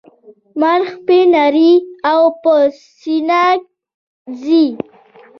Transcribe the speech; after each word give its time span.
مار 0.59 0.81
پښې 1.05 1.19
نلري 1.33 1.71
او 2.11 2.21
په 2.41 2.53
سینه 2.99 3.43
ځي 4.41 4.65